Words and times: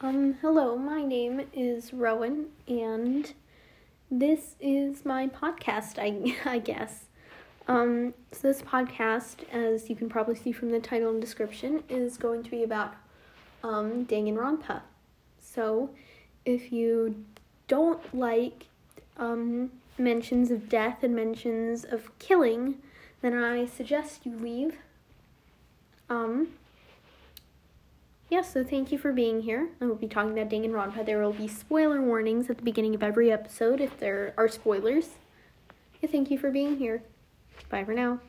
Um, 0.00 0.34
hello, 0.42 0.76
my 0.76 1.02
name 1.02 1.42
is 1.52 1.92
Rowan, 1.92 2.50
and 2.68 3.34
this 4.08 4.54
is 4.60 5.04
my 5.04 5.26
podcast, 5.26 5.98
I, 5.98 6.36
I 6.48 6.60
guess. 6.60 7.06
Um, 7.66 8.14
so 8.30 8.46
this 8.46 8.62
podcast, 8.62 9.42
as 9.50 9.90
you 9.90 9.96
can 9.96 10.08
probably 10.08 10.36
see 10.36 10.52
from 10.52 10.70
the 10.70 10.78
title 10.78 11.10
and 11.10 11.20
description, 11.20 11.82
is 11.88 12.16
going 12.16 12.44
to 12.44 12.50
be 12.52 12.62
about 12.62 12.94
um, 13.64 14.06
Danganronpa. 14.06 14.82
So, 15.40 15.90
if 16.44 16.70
you 16.70 17.24
don't 17.66 18.16
like 18.16 18.66
um, 19.16 19.72
mentions 19.98 20.52
of 20.52 20.68
death 20.68 21.02
and 21.02 21.12
mentions 21.12 21.84
of 21.84 22.16
killing, 22.20 22.76
then 23.20 23.36
I 23.36 23.66
suggest 23.66 24.24
you 24.24 24.36
leave. 24.36 24.76
Um, 26.08 26.50
yeah, 28.30 28.42
so 28.42 28.62
thank 28.62 28.92
you 28.92 28.98
for 28.98 29.12
being 29.12 29.42
here. 29.42 29.70
I 29.80 29.86
will 29.86 29.94
be 29.94 30.06
talking 30.06 30.38
about 30.38 30.50
Danganronpa. 30.50 31.06
There 31.06 31.22
will 31.22 31.32
be 31.32 31.48
spoiler 31.48 32.02
warnings 32.02 32.50
at 32.50 32.58
the 32.58 32.62
beginning 32.62 32.94
of 32.94 33.02
every 33.02 33.32
episode 33.32 33.80
if 33.80 33.98
there 33.98 34.34
are 34.36 34.48
spoilers. 34.48 35.10
Yeah, 36.02 36.10
thank 36.10 36.30
you 36.30 36.38
for 36.38 36.50
being 36.50 36.76
here. 36.76 37.02
Bye 37.70 37.84
for 37.84 37.94
now. 37.94 38.20